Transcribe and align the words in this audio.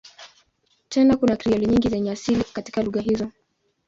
Tena 0.89 1.17
kuna 1.17 1.37
Krioli 1.37 1.65
nyingi 1.65 1.89
zenye 1.89 2.11
asili 2.11 2.43
katika 2.43 2.83
lugha 2.83 3.01
hizo. 3.01 3.31